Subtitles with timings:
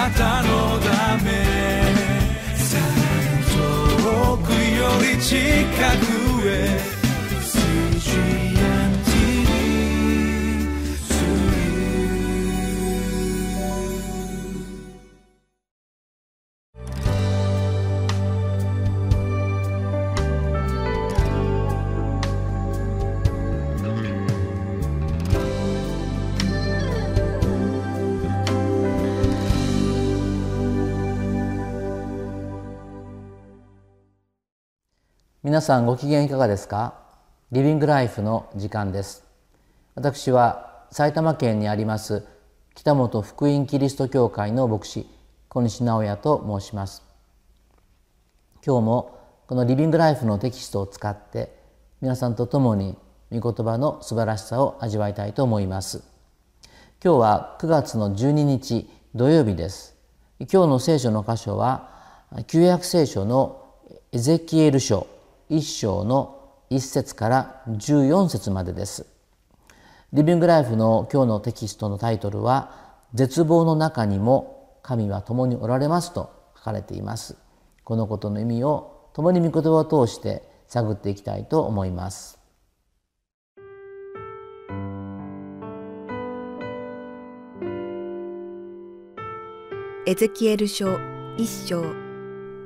[0.00, 1.28] なたのため。
[2.56, 2.84] さら
[3.36, 3.44] に
[4.02, 5.36] 遠くより近
[5.98, 6.90] くへ。
[35.50, 36.94] 皆さんご機嫌いかがですか？
[37.50, 39.24] リビングライフの時間です。
[39.96, 42.24] 私は埼玉県にあります
[42.76, 45.08] 北本福音キリスト教会の牧師
[45.48, 47.02] 小西直也と申します。
[48.64, 49.18] 今日も
[49.48, 51.52] このリビングライフのテキストを使って
[52.00, 52.96] 皆さんと共に
[53.32, 56.04] 御言葉の素晴らしさを味わいたいと思います。
[57.04, 59.96] 今日は9月の12日土曜日です。
[60.38, 61.90] 今日の聖書の箇所は
[62.46, 63.64] 旧約聖書の
[64.12, 65.08] エゼキエル書。
[65.50, 66.38] 1章の
[66.70, 69.06] 1節から14節までです。
[70.12, 72.70] リビングライフの今日のテキストのタイトルは
[73.14, 77.36] 「絶望の中にも神は共におられます」と書かれています。
[77.82, 82.38] このことの意味を共に御言葉を通して探っていきたいと思います。
[90.06, 91.82] エゼキエル書1章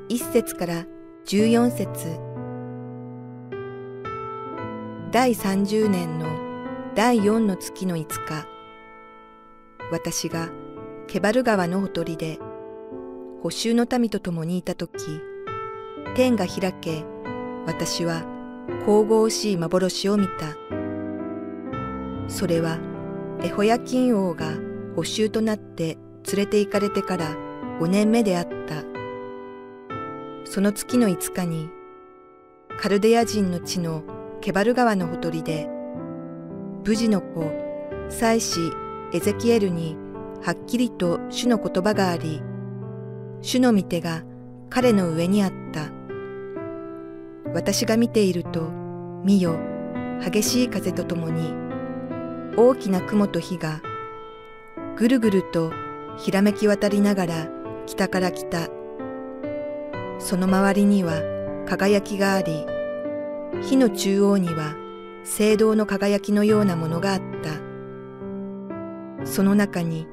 [0.08, 0.86] 1節から
[1.26, 2.33] 14節
[5.14, 6.26] 第30年の
[6.96, 8.48] 第4の月の5日、
[9.92, 10.48] 私が
[11.06, 12.40] ケバル川のほとりで
[13.40, 14.92] 補修の民と共にいたとき、
[16.16, 17.04] 天が開け、
[17.64, 18.24] 私は
[18.84, 20.56] 神々しい幻を見た。
[22.26, 22.80] それは
[23.40, 24.50] エホヤキン王が
[24.96, 25.96] 補修となって
[26.34, 27.36] 連れて行かれてから
[27.78, 28.82] 5年目であった。
[30.44, 31.68] その月の5日に、
[32.80, 34.02] カルデア人の地の
[34.44, 35.66] ケバル川のほとりで、
[36.84, 37.50] 無事の子、
[38.10, 38.60] 祭司
[39.14, 39.96] エゼキエルに
[40.42, 42.42] はっきりと主の言葉があり、
[43.40, 44.22] 主の御手が
[44.68, 45.90] 彼の上にあった。
[47.54, 48.70] 私が見ていると、
[49.24, 49.58] 見よ、
[50.22, 51.54] 激しい風とともに、
[52.58, 53.80] 大きな雲と火が、
[54.94, 55.72] ぐるぐると
[56.18, 57.48] ひらめき渡りながら
[57.86, 58.68] 北から来た。
[60.18, 61.22] その周りには
[61.64, 62.73] 輝きがあり、
[63.62, 64.74] 火の中央には
[65.24, 69.24] 聖堂の輝きのようなものがあった。
[69.26, 70.06] その中に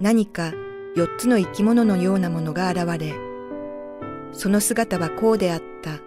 [0.00, 0.52] 何か
[0.96, 3.14] 四つの生き物のようなものが現れ、
[4.32, 5.98] その姿はこうであった。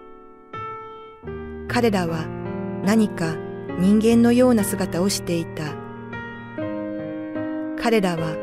[1.68, 2.26] 彼らは
[2.84, 3.36] 何か
[3.78, 5.74] 人間のような姿をしていた。
[7.80, 8.36] 彼らは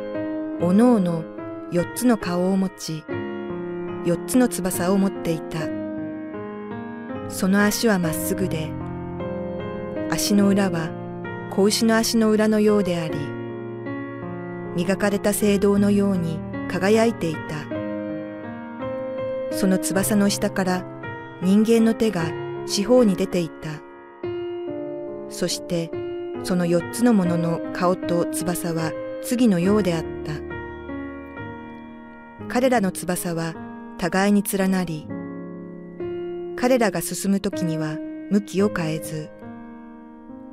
[0.61, 1.23] おのおの
[1.71, 3.03] 四つの顔を持ち、
[4.05, 5.84] 四つの翼を持っていた。
[7.29, 8.71] その足はまっすぐで、
[10.11, 10.89] 足の裏は
[11.51, 13.15] 子牛の足の裏のようであり、
[14.75, 17.65] 磨かれた聖堂のように輝いていた。
[19.51, 20.85] その翼の下から
[21.41, 22.25] 人間の手が
[22.67, 23.69] 四方に出ていた。
[25.29, 25.91] そして
[26.43, 28.91] その四つのものの顔と翼は
[29.23, 30.33] 次のようであった。
[32.47, 33.53] 彼らの翼は
[33.97, 35.07] 互いに連なり、
[36.57, 37.97] 彼らが進む時には
[38.31, 39.29] 向きを変えず、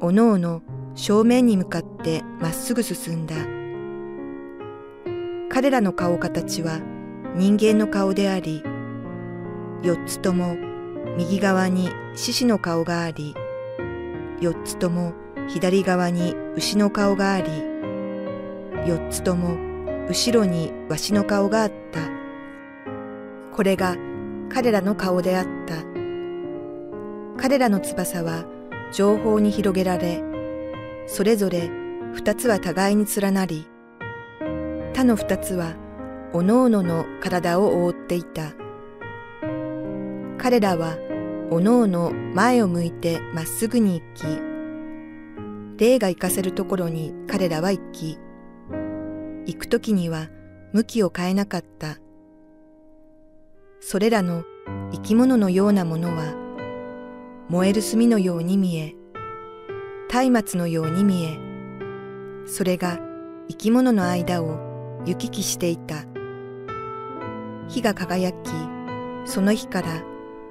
[0.01, 0.63] おのおの
[0.95, 3.37] 正面に向かってまっすぐ進んだ。
[5.49, 6.81] 彼らの顔形は
[7.37, 8.63] 人間の顔であり、
[9.83, 10.57] 四つとも
[11.17, 13.35] 右側に獅子の顔があり、
[14.41, 15.13] 四つとも
[15.49, 17.49] 左側に牛の顔があり、
[18.87, 19.57] 四つとも
[20.09, 22.01] 後ろにわしの顔があった。
[23.55, 23.97] これが
[24.49, 25.92] 彼らの顔であった。
[27.39, 28.45] 彼らの翼は
[28.93, 30.23] 情報に広げられ、
[31.07, 31.71] それぞれ
[32.13, 33.67] 二つは互いに連なり、
[34.95, 35.75] 他の二つは
[36.33, 38.53] おのおの体を覆っていた。
[40.39, 40.97] 彼らは
[41.51, 44.25] おのおの前を向いてまっすぐに行き、
[45.79, 48.19] 霊が行かせるところに彼らは行き、
[49.47, 50.29] 行くときには
[50.73, 51.99] 向きを変えなかった。
[53.81, 54.45] それらの
[54.93, 56.42] 生き物のようなものは
[57.53, 58.97] 燃える炭のように見え、
[60.31, 61.39] 松明のように見え、
[62.47, 62.99] それが
[63.47, 64.57] 生き物の間を
[65.05, 66.07] 行き来していた。
[67.69, 68.37] 火が輝き、
[69.27, 70.03] その火から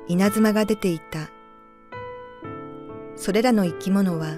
[0.07, 1.31] 稲妻が出ていた。
[3.15, 4.38] それらの生き物は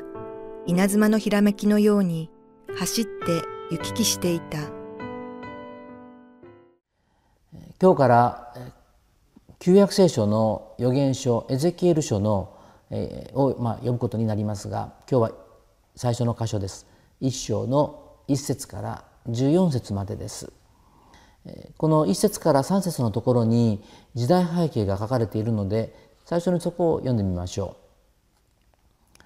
[0.66, 2.30] 稲妻のひらめきのように
[2.78, 4.60] 走って行き来していた。
[7.82, 8.54] 今日から
[9.60, 12.53] 旧約聖書の預言書エゼキエル書の、
[12.96, 15.32] えー、を、まあ、読むことになりますが今日は
[15.96, 16.86] 最初の箇所です
[17.20, 20.52] 一章の一節から14節までです。
[21.78, 23.84] この一節から三節のところに
[24.16, 25.94] 時代背景が書かれているので
[26.26, 27.76] 最初にそこを読んでみましょ
[29.20, 29.24] う。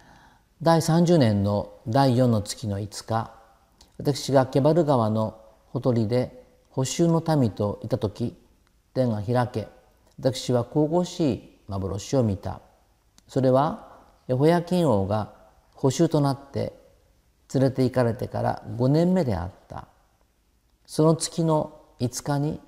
[0.63, 3.31] 第30年の第4の月の5日
[3.99, 8.35] 私がケバル川のほとりで補修の民といた時
[8.95, 9.67] 天が開け
[10.17, 12.61] 私は神々しい幻を見た
[13.27, 13.87] それは
[14.27, 15.33] エホヤキン王が
[15.73, 16.73] 補修となって
[17.53, 19.87] 連れて行かれてから5年目であった。
[20.85, 22.59] その月の5日に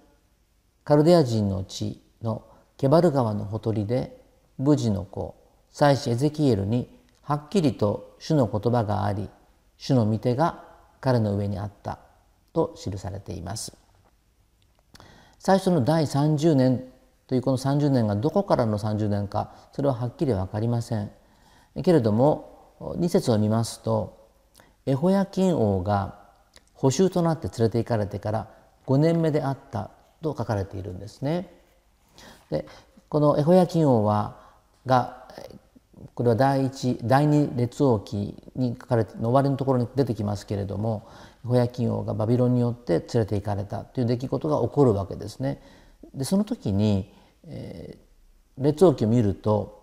[0.83, 2.43] カルデア人の地の
[2.77, 4.21] ケバル川のほとりで
[4.57, 5.35] 無事の子
[5.71, 6.89] 祭司エゼキエルに
[7.21, 9.29] はっきりと主の言葉があり
[9.77, 10.65] 主の御手が
[10.99, 11.99] 彼の上にあった
[12.51, 13.77] と記されています。
[15.37, 16.83] 最初の第30年
[17.29, 21.11] というこの30年がどこからの30年かそれははっきり分かりません
[21.83, 24.27] けれども2節を見ますと
[24.87, 26.17] エホヤキン王が
[26.73, 28.49] 捕囚となって連れて行かれてから
[28.87, 29.91] 5年目であった
[30.23, 31.53] と書かれているんですね。
[32.49, 32.65] で
[33.09, 34.39] このエホヤキン王は
[34.87, 35.27] が
[36.15, 41.07] これは第一第二列王記に書かれての終わりのところに出てきますけれども
[41.45, 45.61] エホヤキン王がバビロンによって連れて行かれたという出来事が起こるわけですね。
[46.15, 47.13] でその時に、
[47.47, 49.79] えー、列王記を見ると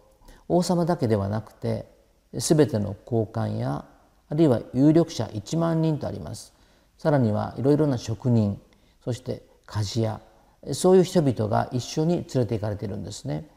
[0.49, 1.87] 王様だけではなくて
[2.33, 3.85] 全ての高官や
[4.29, 6.53] あるいは有力者1万人とあります。
[6.99, 8.61] さらにはいろいろな職人
[9.05, 10.21] そして鍛冶屋
[10.75, 13.49] そういう人々が一緒に連れて行かれているんですね。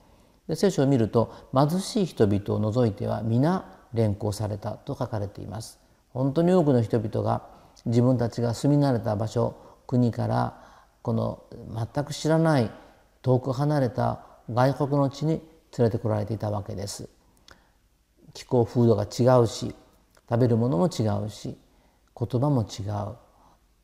[0.48, 5.80] で聖書を見ると貧しい人々を除いては皆連行されたと書かれています。
[6.14, 7.44] 本当に多くの人々が
[7.86, 9.56] 自分たちが住み慣れた場所
[9.88, 10.62] 国から
[11.02, 11.44] この
[11.94, 12.72] 全く知らない
[13.22, 14.22] 遠く離れた
[14.52, 15.42] 外国の地に
[15.78, 17.10] 連れてこられていたわけです
[18.34, 19.76] 気候風土が違うし
[20.30, 21.58] 食べるものも違うし
[22.16, 22.84] 言葉も違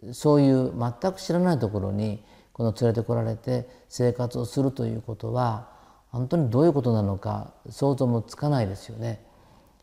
[0.09, 2.23] うそういう全く知らないところに
[2.53, 5.69] この連れてこられて生活をするということは
[6.09, 9.25] 本当にどういうことなのか想像もつかないですよね。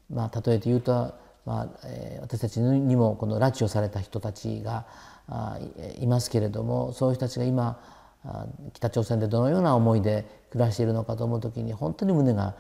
[0.08, 1.14] まあ、例えて言うと、
[1.44, 4.87] まあえー、私たちにもこの拉致をされた人たちが
[5.28, 5.58] あ
[6.00, 7.78] いますけれどもそういう人たちが今
[8.72, 12.54] 北朝鮮でどのような思いで暮らしているのかと思う時に本当に胸が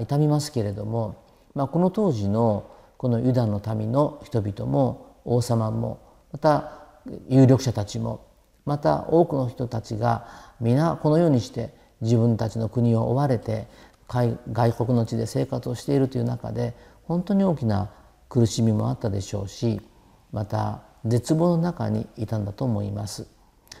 [0.00, 1.24] 痛みますけれども、
[1.54, 6.00] まあ、この当時のこのユダの民の人々も王様も
[6.32, 6.72] また
[7.28, 8.26] 有力者たちも
[8.66, 10.28] また多くの人たちが
[10.60, 13.66] 皆このようにして自分たちの国を追われて
[14.08, 14.38] 外
[14.72, 16.74] 国の地で生活をしているという中で
[17.04, 17.90] 本当に大きな
[18.28, 19.80] 苦しみもあったでしょうし
[20.32, 23.26] また絶望の中にいたんだと思います。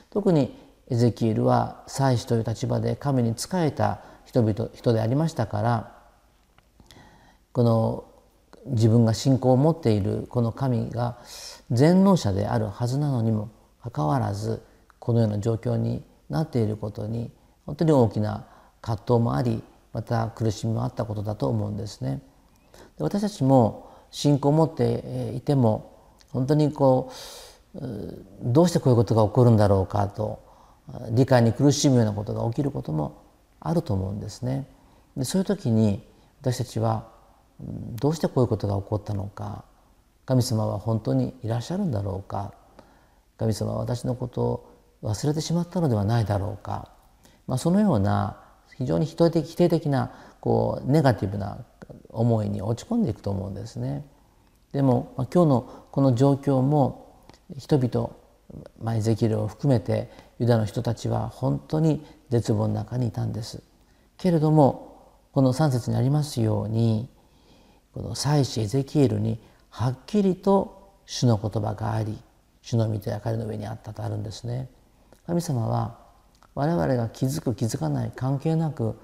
[0.08, 0.56] 特に
[0.90, 5.92] エゼキエルは祭司という立場で神に仕えた人々人でありましたから
[7.52, 8.04] この
[8.66, 11.18] 自分が信仰を持っているこの神が
[11.70, 13.50] 全能者であるはずなのにも
[13.82, 14.62] かかわらず
[14.98, 17.30] このような状況になっていることに
[17.66, 18.46] 本当に大きな
[18.82, 19.62] 葛藤もあり
[19.92, 22.22] また苦しみもあったことだと思うんですね。
[22.98, 25.90] で私たちも信仰を持っていても
[26.32, 27.10] 本当にこ
[27.74, 27.80] う
[28.42, 30.49] どうしてこういうことが起こるんだろうかと
[31.10, 33.22] 理解に苦しむようなことが起きることも
[33.60, 34.66] あると思うんですね。
[35.16, 36.02] でそういう時に
[36.40, 37.08] 私たちは
[37.60, 39.64] どうしてこういうことが起こったのか
[40.24, 42.54] 神様は本当にいらっしゃるんだろうか
[43.36, 46.90] 神様は私のことを忘れてしまったのではないだろうか、
[47.46, 48.40] まあ、そのような
[48.76, 51.64] 非常に否定的否定的なこうネガティブな
[52.08, 54.06] 思いに落ち込んでいくと思うんですね。
[54.72, 57.24] でも、ま、今日のこの状況も
[57.58, 58.16] 人々、
[58.80, 63.62] まあ、ゼキルを含めてユダの人たちは本当に絶望の中にいたんです。
[64.16, 67.08] けれどもこの3節にありますように
[67.92, 72.18] この祭司エゼキエルにはっきりと主の言葉があり
[72.62, 74.68] 主の御手が彼の上にあったとあるんですね。
[75.26, 75.98] 神様は
[76.54, 78.98] 我々が気づく気づかない関係なく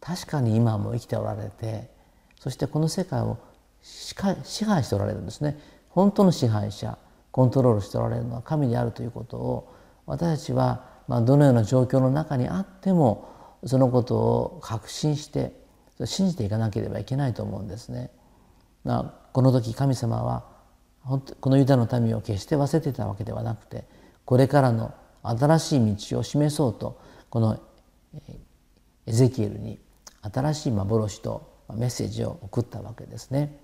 [0.00, 1.90] 確かに今も生きておられて
[2.38, 3.38] そしてこの世界を
[3.82, 4.14] 支
[4.64, 6.96] 配しておられるんですね本当の支配者
[7.36, 9.74] コントロールしておられるのは神であるということを
[10.06, 13.28] 私たちはまあどのような状況の中にあっても
[13.66, 15.52] そのことを確信して
[16.06, 18.10] 信じていかなければいけないと思うんですね。
[18.84, 20.44] まあ、この時神様は
[21.40, 23.84] このユダの民を決して忘れていたわけではなくて
[24.24, 27.60] これからの新しい道を示そうとこの
[29.06, 29.78] エゼキエルに
[30.22, 33.58] 新しい幻とメッセージを送ったわけですね。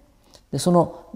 [0.51, 1.07] でその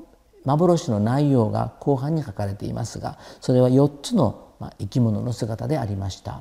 [0.46, 6.40] 幻の内容が後半に書かれていますがそれは4つの生き物の姿でありました。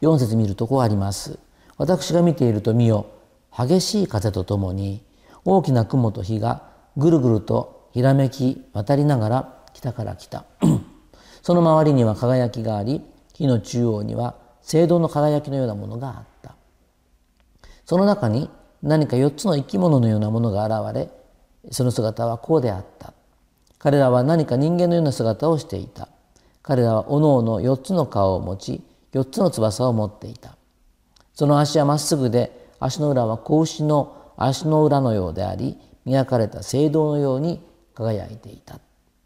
[0.00, 1.38] 4節見るとこうあります。
[1.76, 3.06] 私が見ていると見よ
[3.56, 5.04] 激しい風とともに
[5.44, 6.64] 大きな雲と火が
[6.96, 10.44] ぐるぐるとひらめき渡りながら北から来た。
[11.42, 16.54] その周りには輝きがあり火の中央には聖堂の輝きのようなものがあった。
[17.84, 18.50] その中に
[18.82, 21.19] 何か4つの生き物のようなものが現れ
[21.70, 23.12] その姿はこうであった。
[23.78, 26.08] 彼らは何か人間のような姿をしていた。
[26.62, 30.56] 彼らはおのおの4つの顔を持ち4つの翼を持っていた。
[31.34, 37.62] その足はまっすぐで足の裏は子牛の足の裏のようであり磨かれた聖堂のように
[37.94, 38.80] 輝いていた。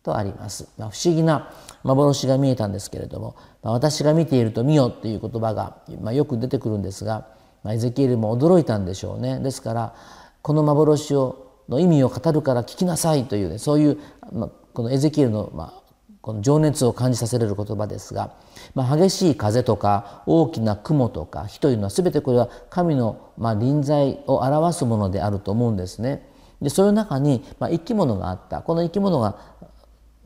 [0.05, 1.51] とあります、まあ、不思議な
[1.83, 7.27] 幻が見えたんですけれども、まあ、私が見ていると見よという言葉が、まあ、よく出てくるんですが、
[7.65, 9.41] まあ、エゼキエルも驚いたんでしょうね。
[9.41, 9.95] ですから
[10.43, 13.99] この幻をの意味を語るから聞きなさいというねそういう、
[14.33, 15.83] まあ、このエゼキエルの、まあ、
[16.21, 18.35] この情熱を感じさせられる言葉ですが、
[18.75, 26.29] まあ、激しい風とか大きな雲とか火というのは全てこれは神の、まあ、臨在を表すものであると思うんですね。
[26.63, 29.37] でそういう中に、まあ、生き物があったこの生き物が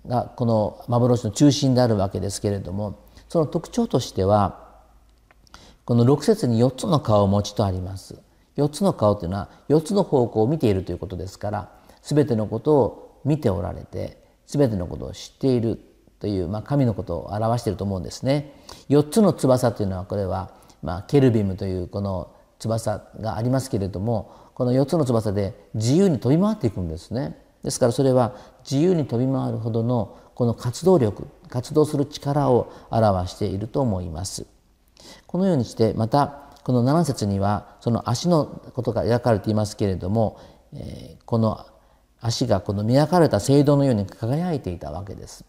[0.07, 4.69] がこの幻の中心であるわけですけれどもその特徴としては
[5.85, 8.21] この6節に4つの顔を持ちとあります。
[8.59, 11.71] 4つの顔というのは4つの方向を見ているということですから
[12.03, 15.81] 全てのことを見ておられて全てのことを知っている
[16.21, 18.53] という、まあ、神のことを表していると思うんですね。
[18.89, 20.51] 4つの翼というのはこれは、
[20.83, 27.39] まあ、ケルビムというこの翼がありますけれどもこの4つの翼で自由に飛び回っていくんですね。
[27.63, 28.35] ですからそれは
[28.69, 34.47] 自由に飛び回るほどのこの活動力活動する力を表していると思います。
[35.27, 38.45] このようにしてまたこの7節にはその足の
[38.75, 40.39] ことが描かれていますけれども、
[40.75, 41.65] え、この
[42.21, 45.47] 足がこの磨かれた聖堂のように輝いていたわけです。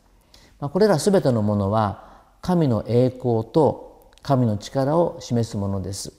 [0.61, 6.13] ま、これら全てのものは神の栄光と神の力を示すものです。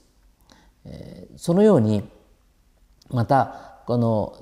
[0.85, 2.07] え、そのように
[3.09, 4.37] またこの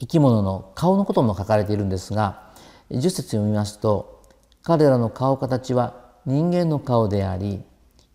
[0.00, 2.50] 生き物の顔のことも書かれているんですが
[2.90, 4.24] 10節読みますと
[4.64, 5.94] 彼らの顔形は
[6.26, 7.62] 人間の顔であり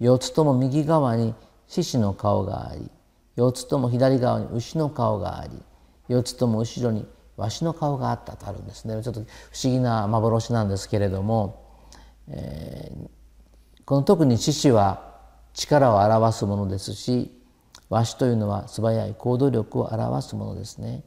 [0.01, 1.33] 4つとも右側に
[1.67, 2.89] 獅子の顔があり
[3.37, 5.61] 4つとも左側に牛の顔があり
[6.09, 9.25] 4つとも後ろにわしの顔があったとあるんですねちょっと不
[9.63, 11.63] 思議な幻なんですけれども、
[12.29, 13.09] えー、
[13.85, 15.07] この特に獅子は
[15.53, 17.31] 力を表すものですし
[17.89, 21.03] わしというのは素早い行動力を表すものですね。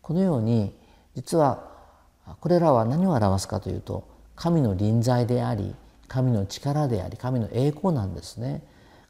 [0.00, 0.76] このように
[1.16, 1.66] 実は
[2.40, 5.74] これらは何を表すかというと神の臨在であり
[6.14, 8.62] 神の力であり神の栄光なんですね。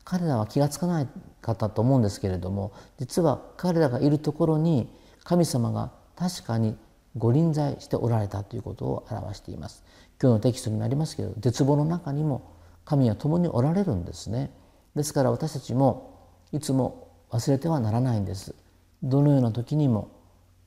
[0.05, 1.09] 彼らは気が付かない
[1.43, 4.89] 方と思うんですけれども実は彼らがいるところに
[5.23, 6.77] 神様が確かに
[7.17, 9.85] ご臨在しておられたということを表しています。
[10.19, 12.55] 今日のテキストになりますけど絶望の中にも
[12.87, 14.51] 神は共におられるんですね。
[14.97, 18.55] ですから私たちもいつも忘れてはならないんです
[19.03, 20.09] どのような時にも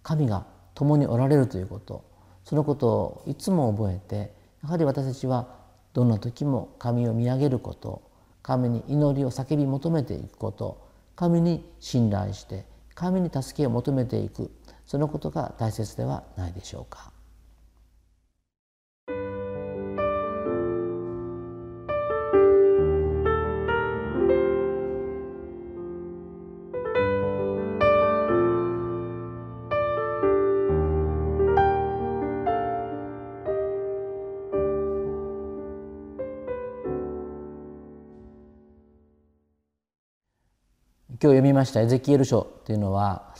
[0.03, 2.03] 神が共におられるということ
[2.43, 5.56] そのことをいつも覚えてやはり私たちは
[5.97, 8.03] どんな時も神を見上げること
[8.43, 14.51] 神に祈りを叫び求めていくこと神に信頼して神に助けを求めていく
[14.85, 17.16] そのことが大切ではないでしょうか。
[41.19, 43.33] 今日読みましたエゼキエル書というのは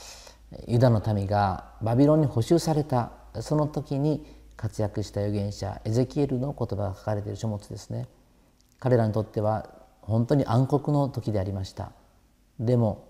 [0.66, 8.08] ユダの民がバビロンに捕囚されたその時に活躍した預言者エゼキエルの言葉が書かれている書物ですね。
[8.80, 9.70] 彼らにとっては
[10.00, 11.92] 本当に暗黒の時でありました。
[12.58, 13.06] でも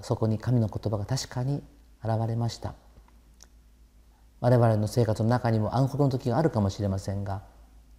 [0.00, 1.62] そこに神の言葉が確かに
[2.02, 2.72] 現れました。
[4.40, 7.42] 我々の生活の中にも暗黒の時があるかもしれませんが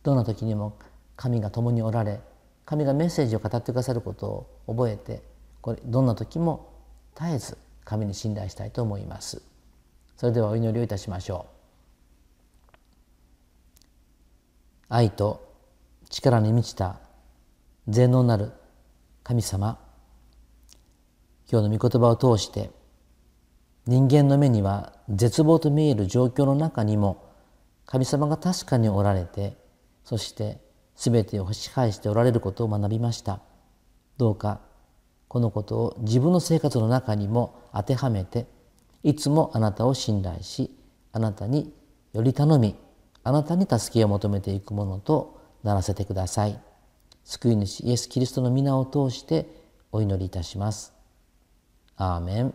[0.01, 0.75] どんな時にも
[1.15, 2.19] 神が共におられ
[2.65, 5.21] 神がメッセージを語ってくださることを覚えて
[5.61, 6.73] これどんな時も
[7.15, 9.41] 絶えず神に信頼したいと思います。
[10.15, 12.75] それではお祈りをいたしましょう。
[14.89, 15.53] 愛と
[16.09, 16.99] 力に満ちた
[17.87, 18.51] 全能なる
[19.23, 19.79] 神様。
[21.51, 22.69] 今日の御言葉を通して
[23.87, 27.27] 人間の目には絶望と見える状況の中にも
[27.87, 29.57] 神様が確かにおられて
[30.03, 30.59] そして
[30.95, 33.41] 全てを支配しておられることを学びました。
[34.17, 34.59] どうか
[35.29, 38.45] このことを自分の生活の中にも当てはめて
[39.03, 40.75] いつもあなたを信頼し
[41.13, 41.73] あなたに
[42.11, 42.75] より頼み
[43.23, 46.59] あなたに助けを求めていくものとならせてください
[47.23, 49.45] 救い主イエス・キリストの皆を通して
[49.91, 50.93] お祈りいたします。
[51.95, 52.53] アーメン